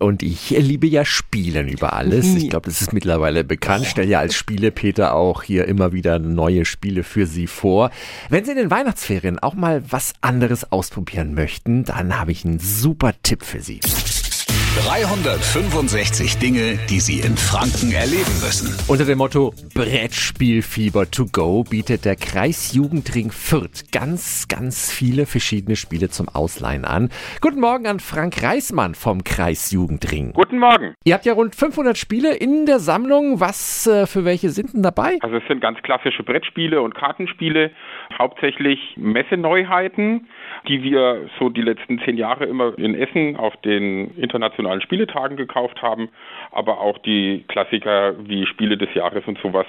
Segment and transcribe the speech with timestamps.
[0.00, 2.26] Und ich liebe ja Spielen über alles.
[2.34, 3.86] Ich glaube, das ist mittlerweile bekannt.
[3.86, 7.90] Stell ja als Spielepeter auch hier immer wieder neue Spiele für Sie vor.
[8.28, 12.58] Wenn Sie in den Weihnachtsferien auch mal was anderes ausprobieren möchten, dann habe ich einen
[12.58, 13.80] super Tipp für Sie.
[14.74, 18.74] 365 Dinge, die Sie in Franken erleben müssen.
[18.90, 26.08] Unter dem Motto Brettspielfieber to go bietet der Kreisjugendring Fürth ganz, ganz viele verschiedene Spiele
[26.08, 27.10] zum Ausleihen an.
[27.40, 30.32] Guten Morgen an Frank Reismann vom Kreisjugendring.
[30.32, 30.94] Guten Morgen.
[31.04, 33.38] Ihr habt ja rund 500 Spiele in der Sammlung.
[33.38, 35.18] Was äh, für welche sind denn dabei?
[35.20, 37.70] Also es sind ganz klassische Brettspiele und Kartenspiele,
[38.18, 40.26] hauptsächlich Messeneuheiten,
[40.66, 45.82] die wir so die letzten zehn Jahre immer in Essen auf den internationalen Spieletagen gekauft
[45.82, 46.08] haben,
[46.52, 49.66] aber auch die Klassiker wie Spiele des Jahres und sowas,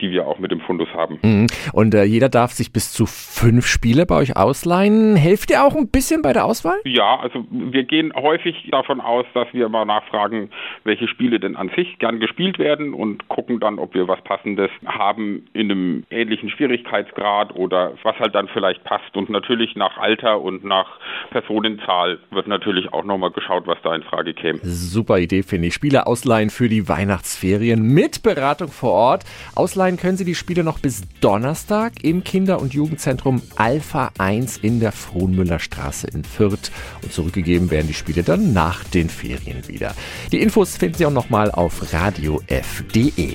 [0.00, 1.18] die wir auch mit dem Fundus haben.
[1.22, 1.46] Mhm.
[1.72, 5.16] Und äh, jeder darf sich bis zu fünf Spiele bei euch ausleihen.
[5.16, 6.76] Helft ihr auch ein bisschen bei der Auswahl?
[6.84, 10.50] Ja, also wir gehen häufig davon aus, dass wir mal nachfragen,
[10.84, 14.70] welche Spiele denn an sich gern gespielt werden und gucken dann, ob wir was Passendes
[14.84, 19.16] haben in einem ähnlichen Schwierigkeitsgrad oder was halt dann vielleicht passt.
[19.16, 20.98] Und natürlich nach Alter und nach
[21.30, 24.60] Personenzahl wird natürlich auch nochmal geschaut, was da in Frage käme.
[24.62, 25.74] Super Idee, finde ich.
[25.74, 29.24] Spiele ausleihen für die Weihnachtsferien mit Beratung vor Ort.
[29.54, 34.80] Ausleihen können Sie die Spiele noch bis Donnerstag im Kinder- und Jugendzentrum Alpha 1 in
[34.80, 36.70] der Frohnmüller Straße in Fürth.
[37.02, 39.94] Und zurückgegeben werden die Spiele dann nach den Ferien wieder.
[40.32, 43.34] Die Infos finden Sie auch nochmal auf radiof.de.